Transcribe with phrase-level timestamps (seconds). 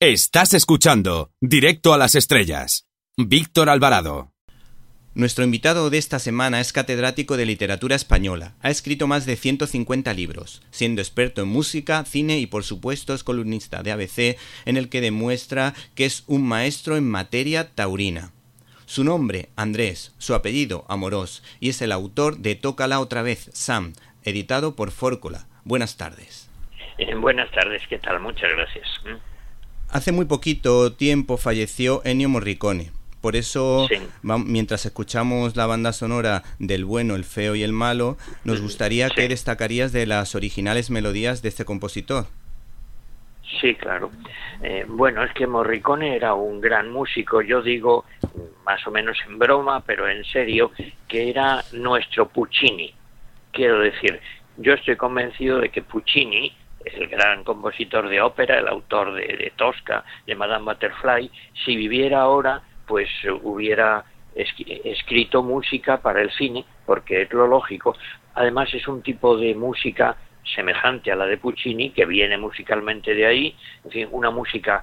[0.00, 2.86] Estás escuchando Directo a las Estrellas.
[3.16, 4.30] Víctor Alvarado.
[5.12, 8.54] Nuestro invitado de esta semana es catedrático de literatura española.
[8.62, 13.24] Ha escrito más de 150 libros, siendo experto en música, cine y por supuesto es
[13.24, 18.30] columnista de ABC en el que demuestra que es un maestro en materia taurina.
[18.86, 23.94] Su nombre, Andrés, su apellido, Amorós, y es el autor de Tócala otra vez, Sam,
[24.22, 25.48] editado por Fórcola.
[25.64, 26.48] Buenas tardes.
[26.98, 28.20] Eh, buenas tardes, ¿qué tal?
[28.20, 28.86] Muchas gracias.
[29.90, 32.90] Hace muy poquito tiempo falleció Ennio Morricone.
[33.22, 33.88] Por eso,
[34.22, 39.28] mientras escuchamos la banda sonora del bueno, el feo y el malo, nos gustaría que
[39.28, 42.26] destacarías de las originales melodías de este compositor.
[43.60, 44.10] Sí, claro.
[44.62, 48.04] Eh, bueno, es que Morricone era un gran músico, yo digo,
[48.66, 50.70] más o menos en broma, pero en serio,
[51.08, 52.92] que era nuestro Puccini.
[53.52, 54.20] Quiero decir,
[54.58, 56.52] yo estoy convencido de que Puccini
[56.94, 61.30] el gran compositor de ópera, el autor de, Tosca, de Madame Butterfly,
[61.64, 63.08] si viviera ahora, pues
[63.42, 67.96] hubiera escrito música para el cine, porque es lo lógico.
[68.34, 70.16] Además es un tipo de música
[70.54, 74.82] semejante a la de Puccini, que viene musicalmente de ahí, en fin, una música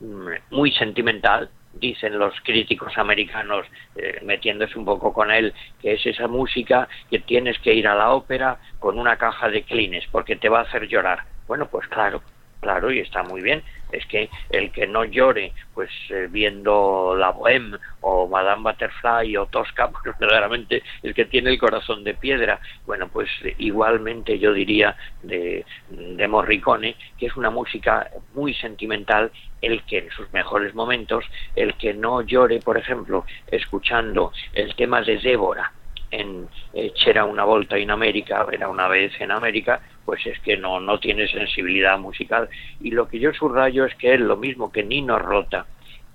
[0.00, 6.06] mm, muy sentimental, dicen los críticos americanos, eh, metiéndose un poco con él, que es
[6.06, 10.36] esa música que tienes que ir a la ópera con una caja de clines, porque
[10.36, 11.24] te va a hacer llorar.
[11.46, 12.22] Bueno, pues claro,
[12.60, 13.62] claro, y está muy bien.
[13.92, 19.46] Es que el que no llore, pues eh, viendo La Bohème o Madame Butterfly o
[19.46, 22.60] Tosca, pues verdaderamente el que tiene el corazón de piedra.
[22.86, 29.82] Bueno, pues igualmente yo diría de, de Morricone, que es una música muy sentimental, el
[29.84, 35.18] que en sus mejores momentos, el que no llore, por ejemplo, escuchando el tema de
[35.18, 35.72] Débora,
[36.12, 36.48] en
[36.94, 41.00] C'era una volta en América, era una vez en América, pues es que no, no
[41.00, 42.48] tiene sensibilidad musical.
[42.80, 45.66] Y lo que yo subrayo es que él, lo mismo que Nino Rota,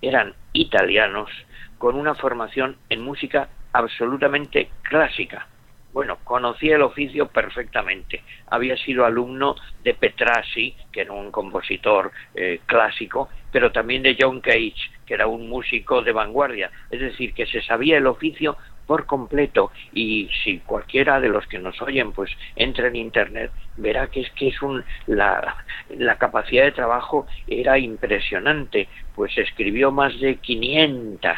[0.01, 1.29] eran italianos
[1.77, 5.47] con una formación en música absolutamente clásica.
[5.93, 8.21] Bueno, conocía el oficio perfectamente.
[8.47, 14.41] Había sido alumno de Petrassi, que era un compositor eh, clásico, pero también de John
[14.41, 16.69] Cage, que era un músico de vanguardia.
[16.91, 19.71] Es decir, que se sabía el oficio por completo.
[19.93, 24.31] Y si cualquiera de los que nos oyen pues entra en internet verá que es
[24.31, 25.57] que es un la,
[25.89, 28.87] la capacidad de trabajo era impresionante.
[29.15, 31.37] Pues escribió más de 500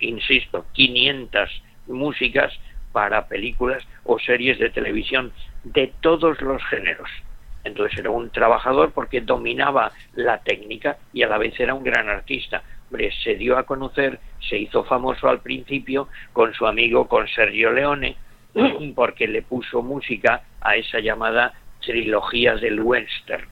[0.00, 2.52] insisto 500 músicas
[2.92, 5.32] para películas o series de televisión
[5.64, 7.08] de todos los géneros.
[7.64, 12.08] Entonces era un trabajador porque dominaba la técnica y a la vez era un gran
[12.08, 12.62] artista.
[13.24, 18.16] Se dio a conocer, se hizo famoso al principio con su amigo, con Sergio Leone,
[18.94, 23.48] porque le puso música a esa llamada trilogía del western.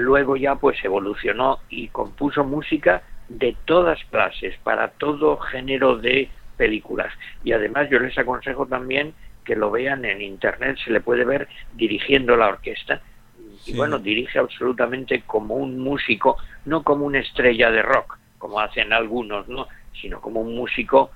[0.00, 7.12] Luego ya pues evolucionó y compuso música de todas clases, para todo género de películas.
[7.44, 9.14] Y además yo les aconsejo también
[9.44, 13.00] que lo vean en internet, se le puede ver dirigiendo la orquesta.
[13.66, 18.92] Y bueno, dirige absolutamente como un músico, no como una estrella de rock, como hacen
[18.92, 19.68] algunos, ¿no?
[20.00, 21.10] sino como un músico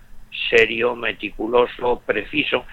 [0.50, 2.64] serio, meticuloso, preciso.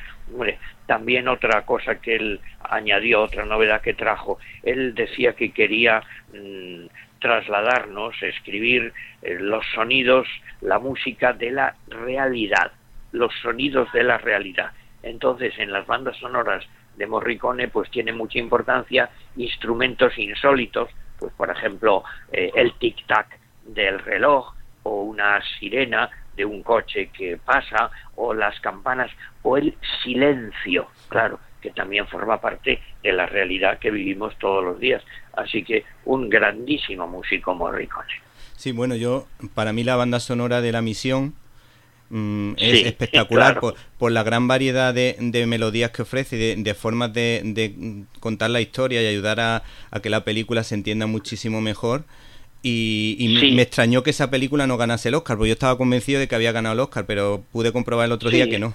[0.85, 6.01] También otra cosa que él añadió, otra novedad que trajo, él decía que quería
[6.33, 6.85] mm,
[7.19, 10.27] trasladarnos, escribir eh, los sonidos,
[10.61, 12.71] la música de la realidad,
[13.11, 14.71] los sonidos de la realidad.
[15.01, 16.65] Entonces, en las bandas sonoras
[16.97, 23.27] de Morricone, pues tiene mucha importancia instrumentos insólitos, pues por ejemplo, eh, el tic-tac
[23.65, 24.53] del reloj
[24.83, 31.39] o una sirena de un coche que pasa o las campanas o el silencio, claro,
[31.61, 35.03] que también forma parte de la realidad que vivimos todos los días.
[35.33, 38.11] Así que un grandísimo músico Morricone.
[38.55, 41.33] Sí, bueno, yo, para mí la banda sonora de La Misión
[42.09, 48.05] mm, es espectacular por, la gran variedad de, melodías que ofrece y de, formas de,
[48.19, 52.03] contar la historia y ayudar a, a que la película se entienda muchísimo mejor.
[52.65, 56.29] Y, me extrañó que esa película no ganase el Oscar, porque yo estaba convencido de
[56.29, 58.73] que había ganado el Oscar, pero pude comprobar el otro día que no.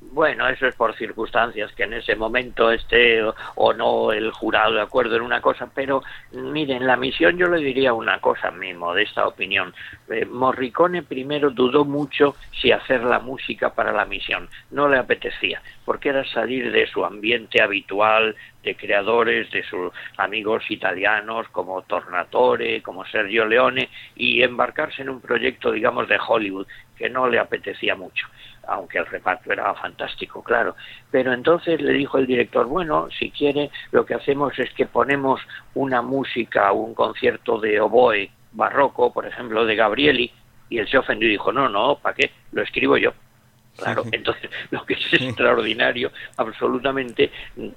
[0.00, 3.22] bueno, eso es por circunstancias, que en ese momento esté
[3.54, 6.02] o, no el jurado de acuerdo en una cosa, pero
[6.32, 9.72] miren, la misión yo le diría una cosa mismo, de esta opinión.
[10.10, 15.62] Eh, Morricone primero dudó mucho si hacer la música para la misión, no le apetecía,
[15.92, 22.80] porque era salir de su ambiente habitual, de creadores, de sus amigos italianos como Tornatore,
[22.80, 26.66] como Sergio Leone, y embarcarse en un proyecto, digamos, de Hollywood,
[26.96, 28.26] que no le apetecía mucho
[28.66, 30.76] aunque el reparto era fantástico, claro.
[31.10, 35.42] Pero entonces le dijo el director, bueno, si quiere, lo que hacemos es que ponemos
[35.74, 40.32] una música, un concierto de oboe barroco, por ejemplo, de Gabrieli,
[40.70, 42.30] y él se ofendió y dijo, no, no, ¿para qué?
[42.52, 43.12] Lo escribo yo.
[43.76, 47.30] Claro, entonces lo que es extraordinario, absolutamente,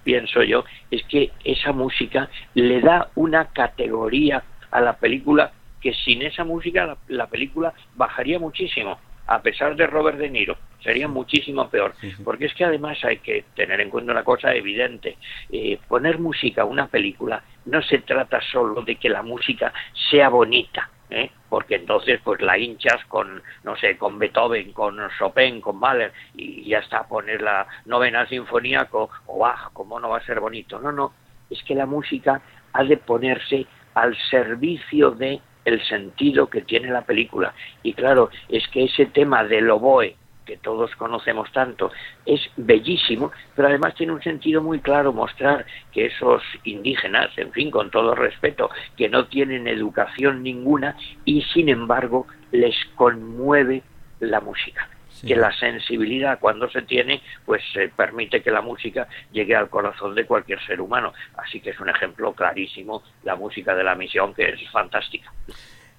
[0.03, 5.51] pienso yo, es que esa música le da una categoría a la película
[5.81, 11.07] que sin esa música la película bajaría muchísimo a pesar de Robert De Niro, sería
[11.07, 11.94] muchísimo peor.
[12.24, 15.18] Porque es que además hay que tener en cuenta una cosa evidente.
[15.51, 19.74] Eh, poner música a una película no se trata solo de que la música
[20.09, 20.89] sea bonita.
[21.09, 21.31] ¿eh?
[21.56, 26.68] Porque entonces pues la hinchas con no sé con Beethoven con Chopin con Mahler y
[26.68, 29.10] ya está poner la novena sinfonía o
[29.40, 31.13] Bach cómo no va a ser bonito no no
[31.50, 32.42] es que la música
[32.74, 37.54] ha de ponerse al servicio de el sentido que tiene la película.
[37.84, 41.92] Y claro, es que ese tema del oboe, que todos conocemos tanto,
[42.25, 47.71] es bellísimo, pero además tiene un sentido muy claro mostrar que esos indígenas, en fin,
[47.71, 50.95] con todo respeto, que no tienen educación ninguna
[51.25, 53.83] y sin embargo les conmueve
[54.19, 54.89] la música.
[55.25, 57.63] Que la sensibilidad cuando se tiene pues
[57.95, 61.13] permite que la música llegue al corazón de cualquier ser humano.
[61.38, 65.31] Así que es un ejemplo clarísimo la música de la misión que es fantástica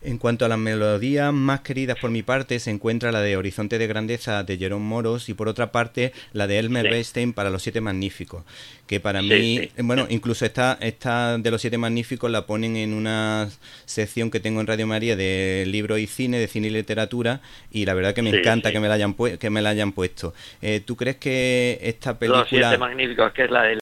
[0.07, 3.77] en cuanto a las melodías más queridas por mi parte, se encuentra la de Horizonte
[3.77, 7.63] de Grandeza de Jerón Moros y por otra parte la de Elmer Bernstein para Los
[7.63, 8.45] Siete Magníficos,
[8.87, 13.49] que para mí, bueno, incluso esta, esta de Los Siete Magníficos la ponen en una
[13.85, 17.41] sección que tengo en Radio María de libros y cine, de cine y literatura,
[17.73, 20.35] y la verdad que me encanta que me la hayan, que me la hayan puesto.
[20.63, 22.41] Eh, ¿Tú crees que esta película...
[22.41, 23.79] Los Siete Magníficos, que es la de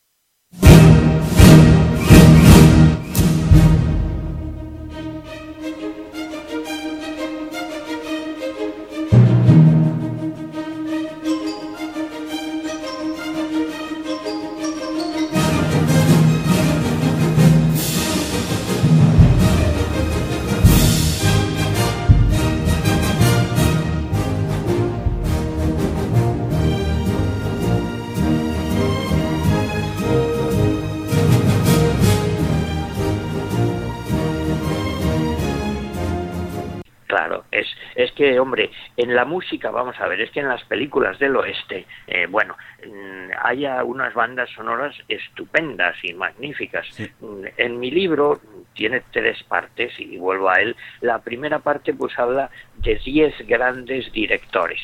[39.05, 42.57] en la música, vamos a ver, es que en las películas del oeste, eh, bueno,
[42.87, 46.87] mm, hay unas bandas sonoras estupendas y magníficas.
[47.21, 48.41] Mm, en mi libro
[48.75, 50.75] tiene tres partes y vuelvo a él.
[51.01, 54.81] La primera parte pues habla de diez grandes directores,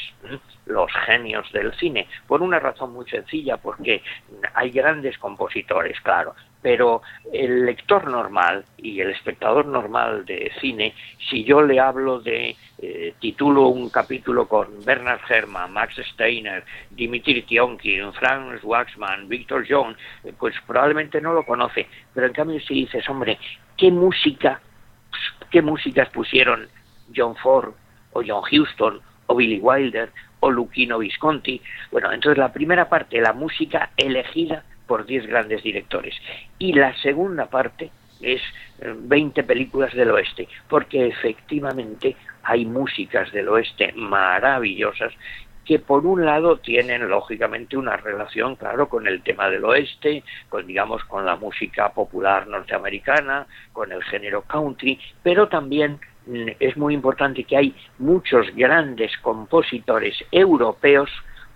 [0.70, 4.02] los genios del cine, por una razón muy sencilla, porque
[4.54, 7.02] hay grandes compositores, claro, pero
[7.32, 10.94] el lector normal y el espectador normal de cine,
[11.28, 17.42] si yo le hablo de, eh, titulo un capítulo con Bernard Herrmann, Max Steiner, Dimitri
[17.42, 22.74] Tionkin, Franz Waxman, Victor John, eh, pues probablemente no lo conoce, pero en cambio si
[22.74, 23.38] dices, hombre,
[23.76, 24.60] ¿qué música,
[25.50, 26.68] qué músicas pusieron
[27.14, 27.74] John Ford
[28.12, 31.60] o John Houston o Billy Wilder o Luchino Visconti?
[31.90, 36.14] Bueno, entonces la primera parte, la música elegida por 10 grandes directores.
[36.58, 38.42] Y la segunda parte es
[38.80, 45.12] 20 eh, películas del oeste, porque efectivamente hay músicas del oeste maravillosas
[45.64, 50.66] que por un lado tienen lógicamente una relación, claro, con el tema del oeste, con
[50.66, 56.00] digamos con la música popular norteamericana, con el género country, pero también
[56.58, 61.10] es muy importante que hay muchos grandes compositores europeos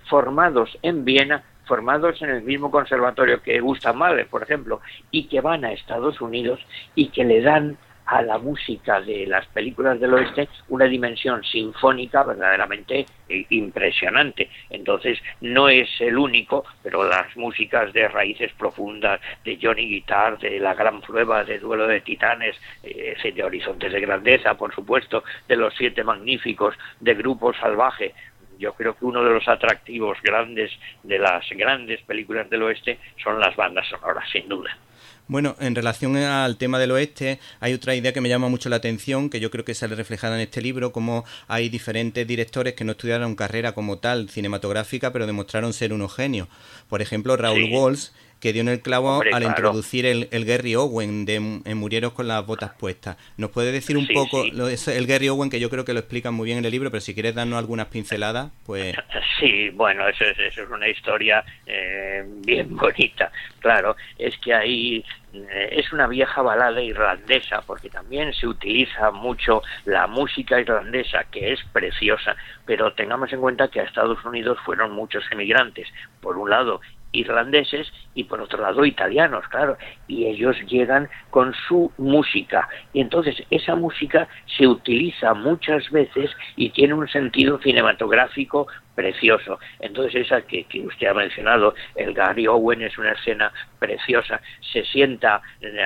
[0.09, 5.41] formados en Viena formados en el mismo conservatorio que Gustav Mahler, por ejemplo, y que
[5.41, 6.61] van a Estados Unidos
[6.95, 7.77] y que le dan
[8.07, 14.51] a la música de las películas del oeste una dimensión sinfónica verdaderamente eh, impresionante.
[14.71, 20.61] Entonces, no es el único, pero las músicas de raíces profundas, de Johnny Guitar, de
[20.61, 25.57] La Gran Prueba, de Duelo de Titanes, eh, de Horizontes de Grandeza, por supuesto, de
[25.57, 28.15] Los Siete Magníficos, de Grupo Salvaje,
[28.59, 30.71] yo creo que uno de los atractivos grandes
[31.03, 34.77] de las grandes películas del oeste son las bandas sonoras, sin duda.
[35.27, 38.77] Bueno, en relación al tema del oeste, hay otra idea que me llama mucho la
[38.77, 42.85] atención, que yo creo que sale reflejada en este libro, como hay diferentes directores que
[42.85, 46.49] no estudiaron carrera como tal cinematográfica, pero demostraron ser unos genios.
[46.91, 48.09] Por ejemplo, Raúl Walsh,
[48.41, 52.45] que dio en el clavo al introducir el, Gary Owen de en Murieros con las
[52.47, 53.17] botas puestas.
[53.37, 56.31] ¿Nos puede decir un poco Lo, el Gary Owen, que yo creo que lo explica
[56.31, 58.95] muy bien en el libro, pero si quieres darnos algunas pinceladas, pues...
[59.41, 63.33] Sí, bueno, eso es, eso es una historia eh, bien bonita.
[63.61, 69.63] Claro, es que ahí eh, es una vieja balada irlandesa, porque también se utiliza mucho
[69.85, 74.93] la música irlandesa, que es preciosa, pero tengamos en cuenta que a Estados Unidos fueron
[74.93, 75.89] muchos emigrantes.
[76.21, 76.81] Por un lado,
[77.15, 82.69] irlandeses y por otro lado italianos, claro, y ellos llegan con su música.
[82.93, 89.59] Y entonces esa música se utiliza muchas veces y tiene un sentido cinematográfico precioso.
[89.81, 94.41] Entonces esa que, usted ha mencionado, el Gary Owen es una escena preciosa.
[94.73, 95.43] Se sienta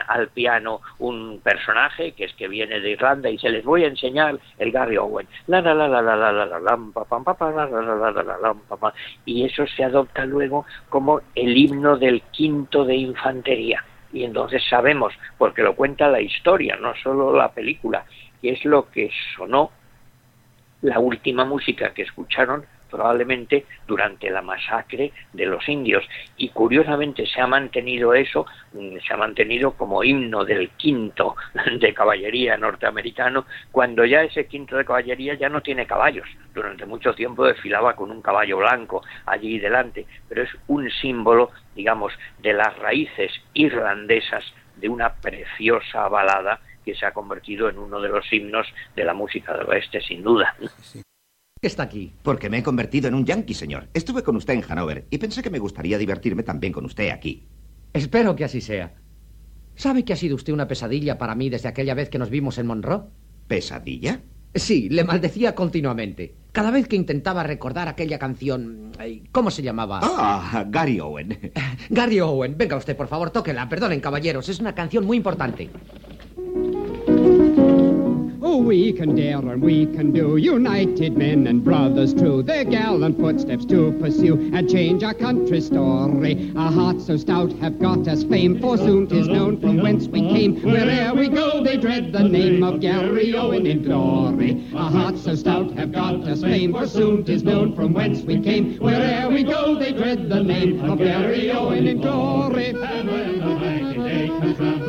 [0.07, 3.89] al piano un personaje que es que viene de Irlanda y se les voy a
[3.89, 5.27] enseñar el Gary Owen.
[5.47, 6.57] La la la la la la la la
[8.13, 13.85] la la y eso se adopta luego como el himno del quinto de infantería.
[14.13, 18.05] Y entonces sabemos, porque lo cuenta la historia, no solo la película,
[18.41, 19.71] que es lo que sonó
[20.81, 26.05] la última música que escucharon probablemente durante la masacre de los indios.
[26.37, 31.37] Y curiosamente se ha mantenido eso, mm, se ha mantenido como himno del quinto
[31.81, 36.29] de caballería norteamericano, cuando ya ese quinto de caballería ya no tiene caballos.
[36.55, 42.13] Durante mucho tiempo desfilaba con un caballo blanco allí delante, pero es un símbolo, digamos,
[42.39, 44.45] de las raíces irlandesas
[44.77, 48.67] de una preciosa balada que se ha convertido en uno de los himnos
[48.97, 50.55] de la música del oeste, sin duda
[51.67, 52.13] está aquí?
[52.23, 53.89] Porque me he convertido en un yankee, señor.
[53.95, 57.45] Estuve con usted en Hanover y pensé que me gustaría divertirme también con usted aquí.
[57.93, 58.95] Espero que así sea.
[59.75, 62.59] ¿Sabe que ha sido usted una pesadilla para mí desde aquella vez que nos vimos
[62.59, 63.03] en Monroe?
[63.47, 64.21] ¿Pesadilla?
[64.55, 66.35] Sí, le maldecía continuamente.
[66.53, 68.91] Cada vez que intentaba recordar aquella canción...
[69.31, 70.01] ¿Cómo se llamaba?
[70.03, 71.53] Ah, Gary Owen.
[71.91, 72.57] Gary Owen.
[72.57, 73.69] Venga usted, por favor, tóquela.
[73.69, 74.49] Perdonen, caballeros.
[74.49, 75.71] Es una canción muy importante.
[78.59, 83.65] We can dare and we can do, united men and brothers true, their gallant footsteps
[83.67, 86.53] to pursue and change our country's story.
[86.55, 90.21] Our hearts so stout have got us fame, for soon 'tis known from whence we
[90.21, 90.61] came.
[90.61, 94.63] Where'er we go, they dread the name of Gary Owen in glory.
[94.75, 98.39] Our hearts so stout have got us fame, for soon 'tis known from whence we
[98.39, 98.77] came.
[98.77, 102.71] Where'er we go, they dread the name of Gary Owen in glory.
[102.71, 104.88] And when the mighty day comes round,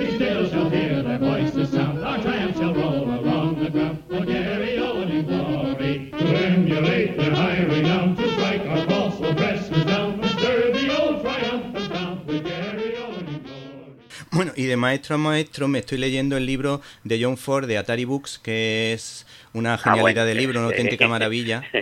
[14.59, 18.03] y de maestro a maestro me estoy leyendo el libro de John Ford de Atari
[18.03, 21.63] Books, que es una ah, genialidad de libro, una auténtica maravilla.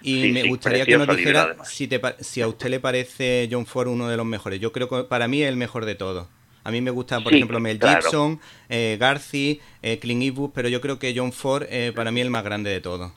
[0.00, 1.88] Y me gustaría que nos dijera si,
[2.20, 4.60] si a usted le parece John Ford uno de los mejores.
[4.60, 6.28] Yo creo que para mí es el mejor de todos.
[6.62, 10.80] A mí me gusta, por ejemplo, Mel Gibson, eh, Garci, eh, Clint Eastwood, pero yo
[10.80, 13.12] creo que John Ford eh, para mí es el más grande de todos.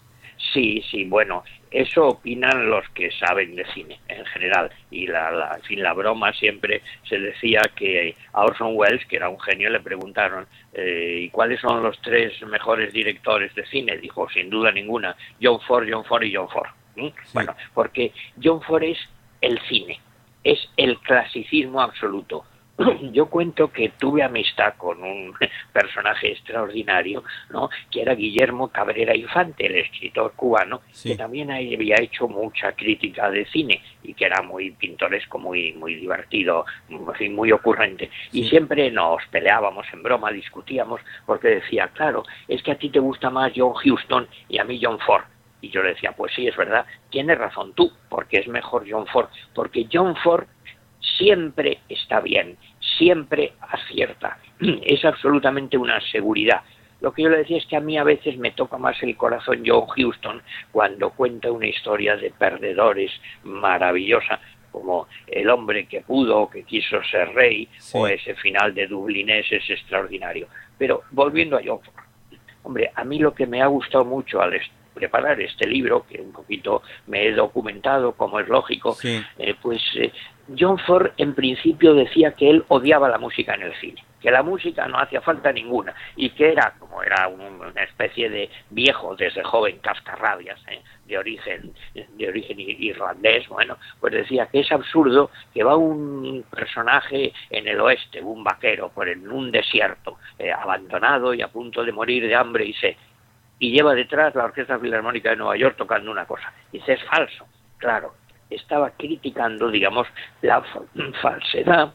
[0.53, 4.69] Sí, sí, bueno, eso opinan los que saben de cine en general.
[4.91, 9.15] Y la, la, en fin, la broma siempre se decía que a Orson Welles, que
[9.15, 13.97] era un genio, le preguntaron eh, ¿y cuáles son los tres mejores directores de cine?
[13.97, 16.69] Dijo, sin duda ninguna, John Ford, John Ford y John Ford.
[17.33, 18.11] Bueno, porque
[18.41, 18.99] John Ford es
[19.39, 19.99] el cine,
[20.43, 22.45] es el clasicismo absoluto.
[23.11, 25.33] yo cuento que tuve amistad con un
[25.73, 27.69] personaje extraordinario, ¿no?
[27.89, 33.45] que era Guillermo Cabrera Infante, el escritor cubano, que también había hecho mucha crítica de
[33.45, 38.09] cine y que era muy pintoresco, muy, muy divertido, muy ocurrente.
[38.31, 42.99] Y siempre nos peleábamos en broma, discutíamos, porque decía, claro, es que a ti te
[42.99, 45.23] gusta más John Huston y a mí John Ford.
[45.61, 49.05] Y yo le decía, pues sí, es verdad, tienes razón tú, porque es mejor John
[49.05, 50.47] Ford, porque John Ford
[51.17, 52.57] siempre está bien,
[53.01, 54.37] siempre acierta.
[54.83, 56.61] Es absolutamente una seguridad.
[57.01, 59.17] Lo que yo le decía es que a mí a veces me toca más el
[59.17, 60.41] corazón John Houston
[60.71, 63.11] cuando cuenta una historia de perdedores
[63.43, 64.39] maravillosa,
[64.71, 69.67] como El hombre que pudo, que quiso ser rey, o ese final de Dublinés es
[69.67, 70.47] extraordinario.
[70.77, 72.05] Pero volviendo a John Ford,
[72.63, 74.61] hombre, a mí lo que me ha gustado mucho al
[74.93, 80.11] preparar este libro, que un poquito me he documentado, como es lógico, eh, pues eh,
[80.57, 84.43] John Ford en principio decía que él odiaba la música en el cine, que la
[84.43, 89.43] música no hacía falta ninguna y que era, como era una especie de viejo desde
[89.43, 90.81] joven cascarrabias, ¿eh?
[91.05, 97.33] de origen de origen irlandés, bueno, pues decía que es absurdo que va un personaje
[97.49, 101.91] en el oeste, un vaquero, por en un desierto, eh, abandonado y a punto de
[101.91, 102.95] morir de hambre y sed,
[103.59, 106.51] y lleva detrás la Orquesta Filarmónica de Nueva York tocando una cosa.
[106.71, 107.45] Dice, es falso.
[107.77, 108.13] Claro,
[108.51, 110.07] estaba criticando, digamos,
[110.41, 110.63] la
[111.21, 111.93] falsedad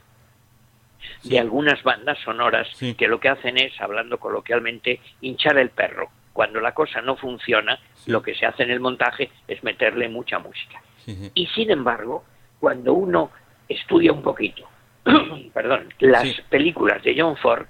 [1.22, 6.08] de algunas bandas sonoras que lo que hacen es, hablando coloquialmente, hinchar el perro.
[6.32, 10.38] Cuando la cosa no funciona, lo que se hace en el montaje es meterle mucha
[10.38, 10.82] música.
[11.34, 12.24] Y sin embargo,
[12.58, 13.30] cuando uno
[13.68, 14.68] estudia un poquito,
[15.54, 17.66] perdón, las películas de John Ford,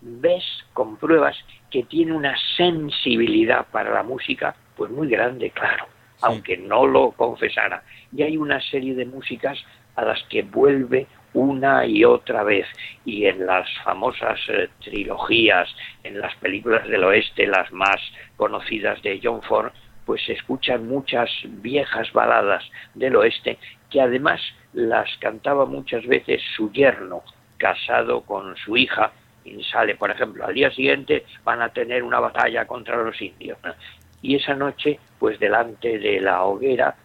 [0.00, 1.36] ves, compruebas
[1.70, 5.86] que tiene una sensibilidad para la música, pues muy grande, claro,
[6.22, 7.82] aunque no lo confesara.
[8.12, 9.58] Y hay una serie de músicas
[9.96, 12.66] a las que vuelve una y otra vez.
[13.04, 15.68] Y en las famosas eh, trilogías,
[16.02, 18.00] en las películas del oeste, las más
[18.36, 19.72] conocidas de John Ford,
[20.06, 22.62] pues se escuchan muchas viejas baladas
[22.94, 23.58] del oeste
[23.90, 24.40] que además
[24.72, 27.22] las cantaba muchas veces su yerno,
[27.58, 29.12] casado con su hija,
[29.44, 33.58] y sale, por ejemplo, al día siguiente van a tener una batalla contra los indios.
[34.24, 36.96] Y esa noche, pues delante de la hoguera,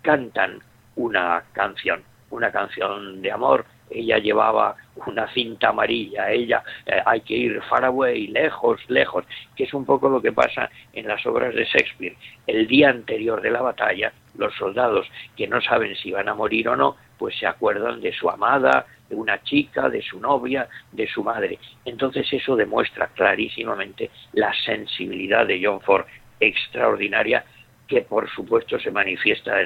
[0.00, 0.60] cantan
[0.94, 7.34] una canción, una canción de amor ella llevaba una cinta amarilla, ella eh, hay que
[7.34, 9.24] ir far away, lejos, lejos,
[9.56, 12.16] que es un poco lo que pasa en las obras de Shakespeare.
[12.46, 15.06] El día anterior de la batalla, los soldados
[15.36, 18.86] que no saben si van a morir o no, pues se acuerdan de su amada,
[19.08, 21.58] de una chica, de su novia, de su madre.
[21.84, 26.04] Entonces eso demuestra clarísimamente la sensibilidad de John Ford
[26.40, 27.44] extraordinaria
[27.86, 29.56] que por supuesto se manifiesta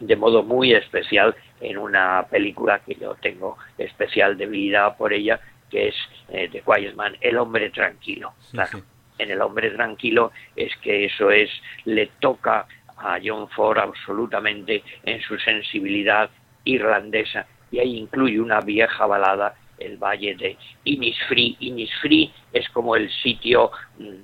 [0.00, 5.88] de modo muy especial en una película que yo tengo especial debilidad por ella, que
[5.88, 5.94] es
[6.28, 8.32] eh, de Quiet Man, El hombre tranquilo.
[9.18, 11.50] En El hombre tranquilo es que eso es,
[11.84, 16.30] le toca a John Ford absolutamente en su sensibilidad
[16.64, 21.56] irlandesa y ahí incluye una vieja balada, el valle de Innisfree.
[21.60, 24.14] Innisfree es como el sitio mm,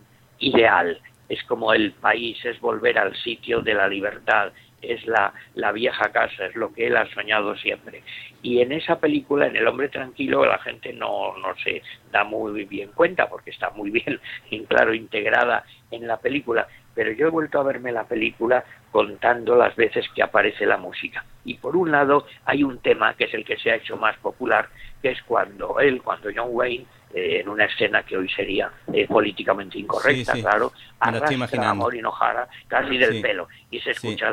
[0.40, 5.72] ideal, es como el país, es volver al sitio de la libertad, es la, la
[5.72, 8.02] vieja casa, es lo que él ha soñado siempre.
[8.42, 12.64] Y en esa película, en El hombre tranquilo, la gente no, no se da muy
[12.64, 14.20] bien cuenta porque está muy bien,
[14.68, 16.68] claro, integrada en la película.
[16.96, 21.24] Pero yo he vuelto a verme la película contando las veces que aparece la música.
[21.44, 24.16] Y por un lado hay un tema que es el que se ha hecho más
[24.16, 24.68] popular,
[25.02, 29.06] que es cuando él, cuando John Wayne eh, en una escena que hoy sería eh,
[29.06, 34.32] políticamente incorrecta, claro, arrastra a Maureen O'Hara casi del pelo y se escucha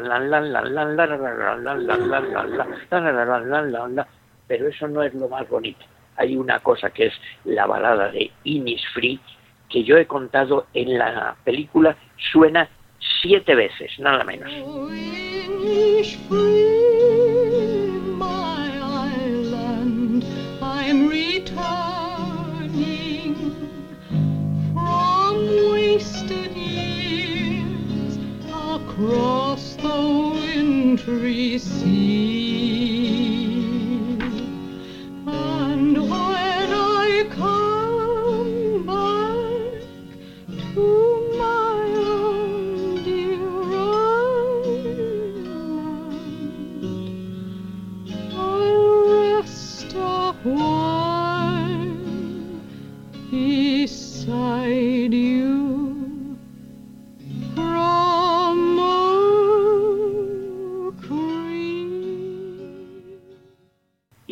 [4.48, 5.86] pero eso no es lo más bonito.
[6.18, 9.20] Hay una cosa que es la balada de Innisfree
[9.74, 11.98] que yo he contado en la película
[12.32, 12.70] suena
[13.22, 14.52] siete veces, nada menos.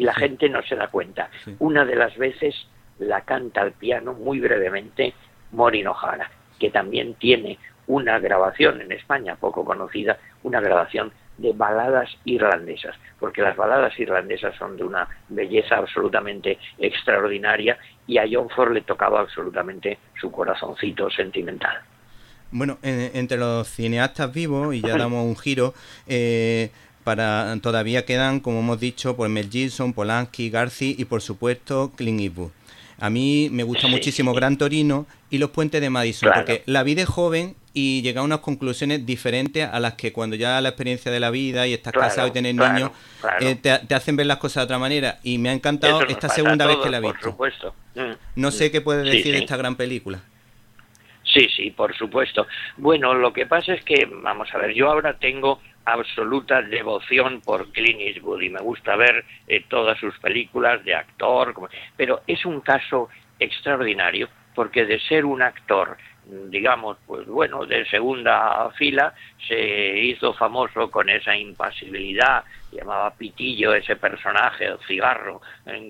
[0.01, 1.29] Y la gente no se da cuenta.
[1.59, 2.55] Una de las veces
[2.97, 5.13] la canta al piano muy brevemente
[5.51, 12.09] Maureen O'Hara, que también tiene una grabación en España poco conocida, una grabación de baladas
[12.25, 18.73] irlandesas, porque las baladas irlandesas son de una belleza absolutamente extraordinaria y a John Ford
[18.73, 21.79] le tocaba absolutamente su corazoncito sentimental.
[22.49, 25.75] Bueno, entre los cineastas vivos, y ya damos un giro,
[26.07, 26.71] eh,
[27.03, 32.21] para todavía quedan, como hemos dicho, por Mel Gibson, Polanski, Garci y por supuesto Clint
[32.21, 32.51] Eastwood.
[32.99, 37.01] A mí me gusta muchísimo Gran Torino y Los Puentes de Madison, porque la vida
[37.01, 41.11] es joven y llega a unas conclusiones diferentes a las que cuando ya la experiencia
[41.11, 42.91] de la vida y estás casado y tienes niños
[43.39, 45.19] eh, te, hacen ver las cosas de otra manera.
[45.23, 47.31] Y me ha encantado esta segunda vez que la he visto.
[47.31, 47.73] supuesto.
[47.95, 48.11] Mm.
[48.35, 50.21] No sé qué puedes decir de esta gran película.
[51.33, 52.47] Sí, sí, por supuesto.
[52.77, 57.71] Bueno, lo que pasa es que, vamos a ver, yo ahora tengo absoluta devoción por
[57.71, 61.53] Clint Eastwood y me gusta ver eh, todas sus películas de actor,
[61.95, 65.97] pero es un caso extraordinario porque de ser un actor
[66.31, 69.13] digamos, pues bueno, de segunda fila,
[69.47, 75.41] se hizo famoso con esa impasibilidad, llamaba Pitillo ese personaje, el cigarro,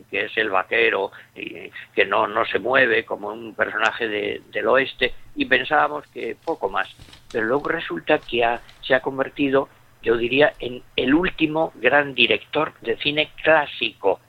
[0.10, 5.14] que es el vaquero, y que no, no se mueve como un personaje del oeste,
[5.36, 6.90] y pensábamos que poco más.
[7.32, 8.44] Pero luego resulta que
[8.82, 9.70] se ha convertido,
[10.02, 14.20] yo diría, en el último gran director de cine clásico,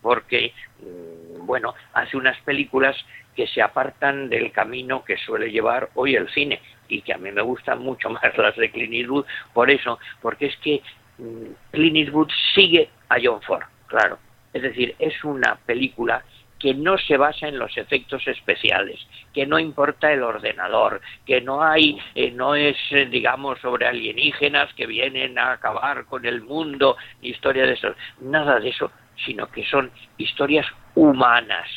[0.00, 2.96] porque, mm, bueno, hace unas películas
[3.34, 7.30] que se apartan del camino que suele llevar hoy el cine y que a mí
[7.32, 10.82] me gustan mucho más las de Clint Eastwood por eso, porque es que
[11.18, 14.18] mm, Clint Eastwood sigue a John Ford, claro.
[14.52, 16.22] Es decir, es una película
[16.64, 18.98] que no se basa en los efectos especiales,
[19.34, 24.72] que no importa el ordenador, que no hay, eh, no es, eh, digamos, sobre alienígenas
[24.72, 28.90] que vienen a acabar con el mundo, historia de eso, nada de eso,
[29.26, 31.68] sino que son historias humanas,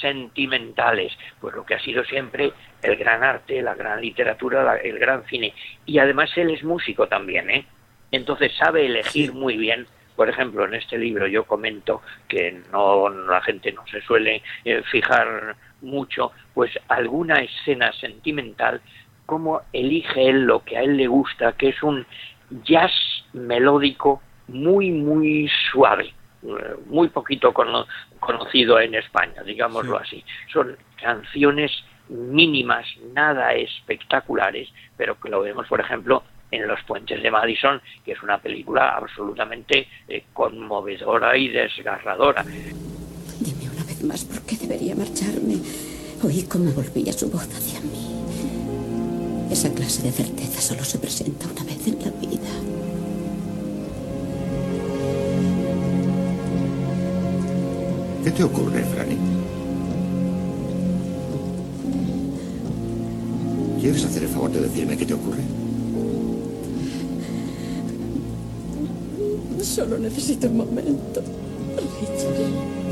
[0.00, 2.52] sentimentales, pues lo que ha sido siempre
[2.82, 5.54] el gran arte, la gran literatura, el gran cine.
[5.86, 7.66] Y además él es músico también, ¿eh?
[8.10, 9.86] Entonces sabe elegir muy bien.
[10.16, 14.82] Por ejemplo, en este libro yo comento que no la gente no se suele eh,
[14.90, 18.80] fijar mucho, pues alguna escena sentimental,
[19.26, 22.06] cómo elige él lo que a él le gusta, que es un
[22.62, 22.92] jazz
[23.32, 26.14] melódico muy, muy suave
[26.86, 27.52] muy poquito
[28.20, 30.24] conocido en España, digámoslo así.
[30.52, 31.72] Son canciones
[32.08, 38.12] mínimas, nada espectaculares, pero que lo vemos, por ejemplo, en Los Puentes de Madison, que
[38.12, 42.44] es una película absolutamente eh, conmovedora y desgarradora.
[42.44, 45.56] Dime una vez más por qué debería marcharme.
[46.22, 49.50] Oí cómo volvía su voz hacia mí.
[49.50, 52.73] Esa clase de certeza solo se presenta una vez en la vida.
[58.24, 59.18] ¿Qué te ocurre, Franny?
[63.82, 65.42] ¿Quieres hacer el favor de decirme qué te ocurre?
[69.62, 71.20] Solo necesito un momento,
[72.00, 72.83] Richard.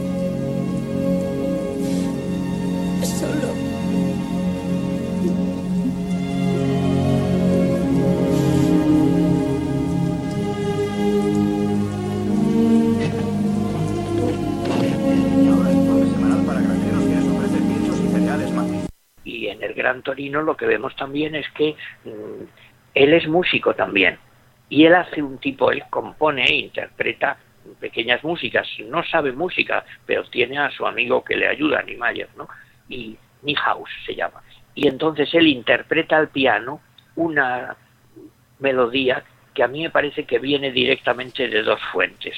[20.03, 22.45] Torino lo que vemos también es que mm,
[22.95, 24.18] él es músico también
[24.68, 27.37] y él hace un tipo, él compone e interpreta
[27.79, 32.49] pequeñas músicas, no sabe música, pero tiene a su amigo que le ayuda, Niemeyer, ¿no?
[32.88, 34.42] Y Niehaus se llama.
[34.75, 36.81] Y entonces él interpreta al piano
[37.16, 37.77] una
[38.61, 42.35] melodía que a mí me parece que viene directamente de dos fuentes.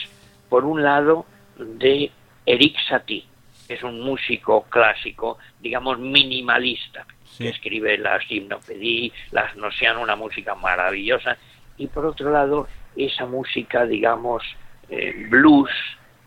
[0.49, 1.27] Por un lado,
[1.57, 2.11] de
[2.45, 3.25] Eric Satie,
[3.69, 7.07] es un músico clásico, digamos minimalista,
[7.39, 11.37] que escribe las himnopedí, las sean una música maravillosa,
[11.77, 14.43] y por otro lado, esa música, digamos,
[14.89, 15.71] eh, blues,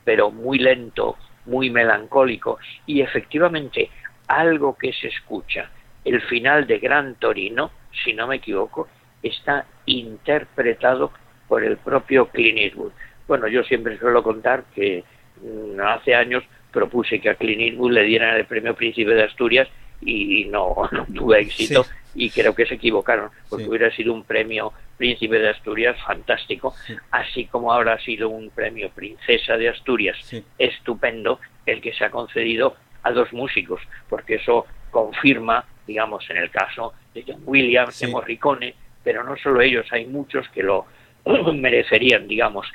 [0.04, 3.90] pero muy lento, muy melancólico, y efectivamente
[4.28, 5.70] algo que se escucha,
[6.04, 7.72] el final de Gran Torino,
[8.04, 8.88] si no me equivoco,
[9.22, 11.12] está interpretado
[11.48, 12.92] por el propio Clint Eastwood.
[13.28, 15.04] Bueno, yo siempre suelo contar que
[15.42, 19.68] mm, hace años propuse que a Clint Eastwood le dieran el premio Príncipe de Asturias
[20.02, 25.38] y no, tuve éxito y creo que se equivocaron, porque hubiera sido un premio Príncipe
[25.38, 26.74] de Asturias fantástico,
[27.12, 30.18] así como ahora ha sido un premio Princesa de Asturias
[30.58, 33.80] estupendo el que se ha concedido a dos músicos,
[34.10, 39.62] porque eso confirma, digamos, en el caso de John Williams, de Morricone, pero no solo
[39.62, 40.88] ellos, hay muchos que lo
[41.54, 42.66] merecerían, digamos,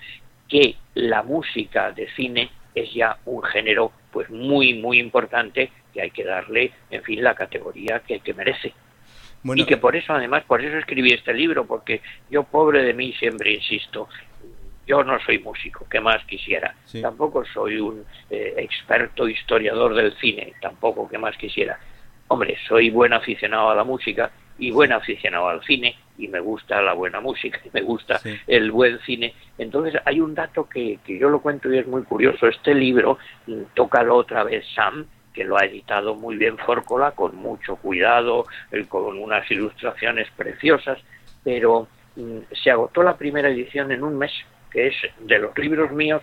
[0.48, 6.10] que la música de cine es ya un género pues muy muy importante que hay
[6.10, 8.72] que darle, en fin, la categoría que, que merece.
[9.44, 12.00] y que por eso, además, por eso escribí este libro, porque
[12.30, 14.08] yo, pobre de mí, siempre insisto,
[14.86, 16.74] yo no soy músico, ¿qué más quisiera?
[17.00, 21.78] Tampoco soy un eh, experto historiador del cine, tampoco, ¿qué más quisiera?
[22.28, 26.80] Hombre, soy buen aficionado a la música y buen aficionado al cine y me gusta
[26.82, 29.34] la buena música y me gusta el buen cine.
[29.58, 32.46] Entonces hay un dato que, que yo lo cuento y es muy curioso.
[32.46, 37.36] Este libro, mm, tócalo otra vez Sam, que lo ha editado muy bien Fórcola, con
[37.36, 38.46] mucho cuidado,
[38.88, 40.98] con unas ilustraciones preciosas,
[41.42, 44.32] pero mm, se agotó la primera edición en un mes,
[44.70, 46.22] que es de los libros míos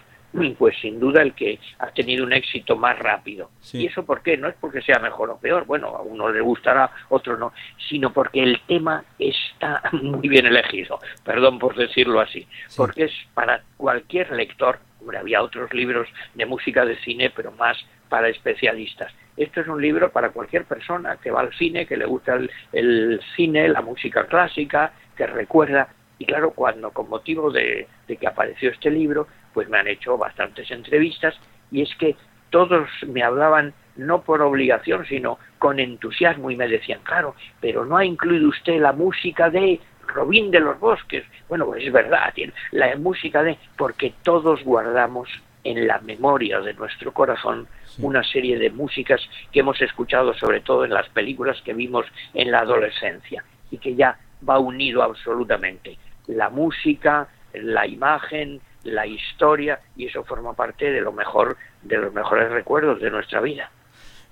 [0.58, 3.50] pues sin duda el que ha tenido un éxito más rápido.
[3.74, 4.38] ¿Y eso por qué?
[4.38, 7.54] No es porque sea mejor o peor, bueno, a uno le gustará, a otro no,
[7.90, 13.64] sino porque el tema está muy bien elegido, perdón por decirlo así, porque es para
[13.78, 19.14] cualquier lector, hombre, había otros libros de música de cine, pero más para especialistas.
[19.38, 22.52] Esto es un libro para cualquier persona que va al cine, que le gusta el,
[22.74, 25.88] el cine, la música clásica, que recuerda
[26.20, 30.70] y claro, cuando con motivo de, que apareció este libro, pues me han hecho bastantes
[30.70, 31.34] entrevistas
[31.72, 32.16] y es que
[32.50, 37.98] todos me hablaban no por obligación, sino con entusiasmo y me decían, claro, pero no
[37.98, 41.24] ha incluido usted la música de Robín de los Bosques.
[41.48, 42.34] Bueno, pues es verdad,
[42.72, 45.30] la música de, porque todos guardamos
[45.64, 47.68] en la memoria de nuestro corazón
[48.00, 52.52] una serie de músicas que hemos escuchado sobre todo en las películas que vimos en
[52.52, 55.98] la adolescencia y que ya va unido absolutamente
[56.30, 62.14] la música, la imagen, la historia y eso forma parte de lo mejor de los
[62.14, 63.72] mejores recuerdos de nuestra vida.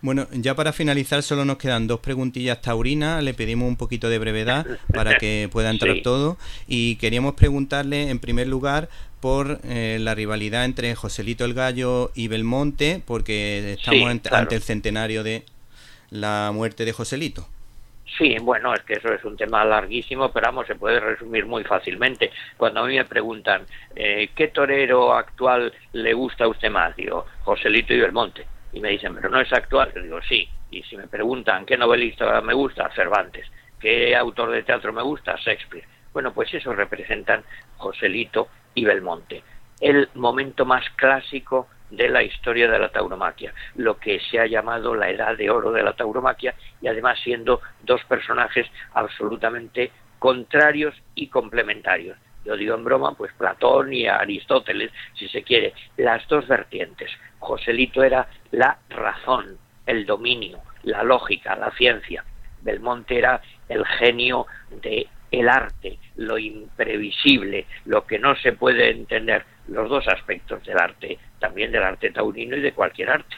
[0.02, 4.20] Bueno, ya para finalizar solo nos quedan dos preguntillas taurinas, le pedimos un poquito de
[4.20, 10.14] brevedad para que pueda entrar todo y queríamos preguntarle en primer lugar por eh, la
[10.14, 15.46] rivalidad entre Joselito el Gallo y Belmonte porque estamos ante el centenario de
[16.12, 17.48] la muerte de Joselito.
[18.16, 21.64] Sí, bueno, es que eso es un tema larguísimo, pero vamos, se puede resumir muy
[21.64, 22.32] fácilmente.
[22.56, 23.66] Cuando a mí me preguntan,
[23.96, 26.96] eh, ¿qué torero actual le gusta a usted más?
[26.96, 28.48] Digo, Joselito y Belmonte.
[28.72, 29.92] Y me dicen, pero no es actual.
[29.94, 30.50] Yo digo, sí.
[30.72, 32.90] Y si me preguntan, ¿qué novelista me gusta?
[32.96, 33.46] Cervantes.
[33.80, 35.36] ¿Qué autor de teatro me gusta?
[35.36, 35.86] Shakespeare.
[36.14, 37.44] Bueno, pues eso representan
[37.78, 39.44] Joselito y Belmonte.
[39.80, 44.96] El momento más clásico de la historia de la tauromaquia, lo que se ha llamado
[44.96, 51.28] la edad de oro de la tauromaquia y además siendo dos personajes absolutamente contrarios y
[51.28, 52.18] complementarios.
[52.46, 57.12] Yo digo en broma, pues Platón y Aristóteles, si se quiere, las dos vertientes.
[57.40, 62.24] Joselito era la razón, el dominio, la lógica, la ciencia.
[62.62, 64.48] Belmonte era el genio
[64.82, 70.78] de el arte, lo imprevisible, lo que no se puede entender, los dos aspectos del
[70.78, 73.36] arte, también del arte taurino y de cualquier arte.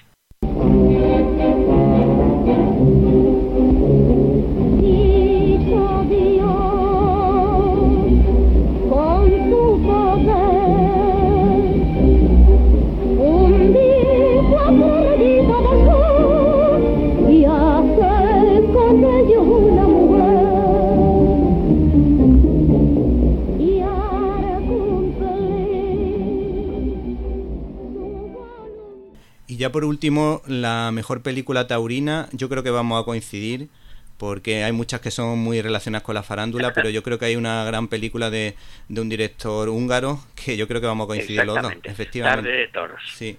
[29.70, 33.70] Ya por último, la mejor película taurina, yo creo que vamos a coincidir,
[34.18, 37.36] porque hay muchas que son muy relacionadas con la farándula, pero yo creo que hay
[37.36, 38.56] una gran película de,
[38.88, 42.50] de un director húngaro que yo creo que vamos a coincidir los dos, efectivamente.
[42.50, 43.02] Tarde de toros.
[43.14, 43.38] Sí.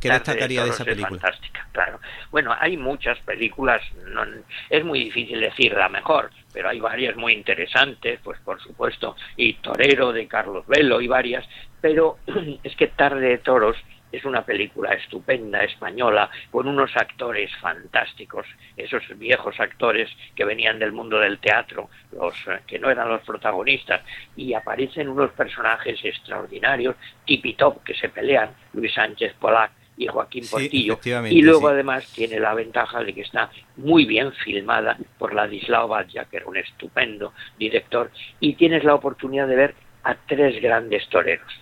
[0.00, 1.18] ¿Qué destacaría de, esa película?
[1.18, 2.00] fantástica, claro.
[2.30, 4.24] Bueno, hay muchas películas, no,
[4.68, 9.54] es muy difícil decir la mejor, pero hay varias muy interesantes, pues por supuesto, y
[9.54, 11.48] Torero de Carlos Velo y varias,
[11.80, 12.18] pero
[12.62, 13.76] es que Tarde de Toros
[14.16, 20.92] es una película estupenda, española, con unos actores fantásticos, esos viejos actores que venían del
[20.92, 24.02] mundo del teatro, los eh, que no eran los protagonistas,
[24.36, 30.98] y aparecen unos personajes extraordinarios, tipitop, que se pelean, Luis Sánchez Polac y Joaquín Portillo,
[31.30, 36.26] y luego además tiene la ventaja de que está muy bien filmada por Ladislao Badja,
[36.26, 39.74] que era un estupendo director, y tienes la oportunidad de ver
[40.04, 41.52] a tres grandes toreros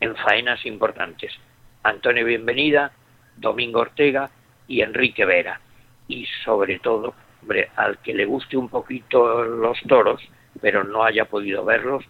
[0.00, 1.32] en faenas importantes.
[1.82, 2.92] Antonio Bienvenida,
[3.36, 4.30] Domingo Ortega
[4.68, 5.60] y Enrique Vera.
[6.08, 10.22] Y sobre todo, hombre, al que le guste un poquito los toros,
[10.60, 12.04] pero no haya podido verlos,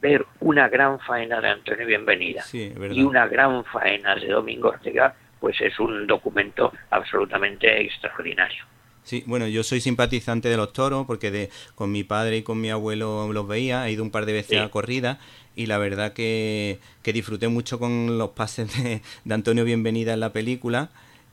[0.00, 5.60] ver una gran faena de Antonio Bienvenida y una gran faena de Domingo Ortega, pues
[5.60, 8.64] es un documento absolutamente extraordinario.
[9.08, 12.60] Sí, bueno, yo soy simpatizante de los toros porque de, con mi padre y con
[12.60, 15.18] mi abuelo los veía, he ido un par de veces a corrida
[15.56, 18.70] y la verdad que, que disfruté mucho con los pases
[19.24, 20.90] de, Antonio Bienvenida en la película.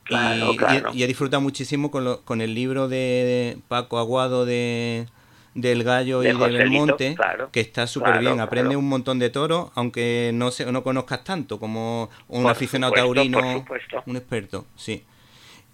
[0.08, 5.04] y, he disfrutado muchísimo con, con el libro de Paco Aguado de
[5.52, 7.14] del Gallo y de Belmonte,
[7.52, 8.40] que está súper bien.
[8.40, 13.66] Aprende un montón de toros, aunque no se, no conozcas tanto como un aficionado taurino,
[14.06, 15.04] un experto, sí.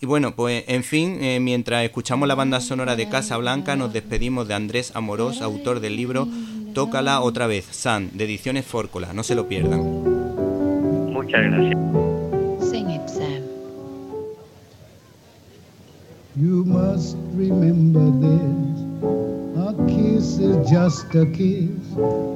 [0.02, 3.92] Y bueno, pues en fin, eh, mientras escuchamos la banda sonora de Casa Blanca, nos
[3.92, 6.26] despedimos de Andrés Amorós, autor del libro
[6.74, 9.12] Tócala otra vez, San, de Ediciones Fórcola.
[9.12, 9.80] No se lo pierdan.
[11.12, 11.78] Muchas gracias.
[12.68, 13.44] Sing it, Sam.
[16.34, 18.82] You must remember this.
[19.56, 21.70] A kiss is just a kiss.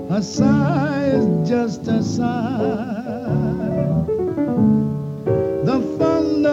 [0.09, 2.97] A sigh is just a sigh.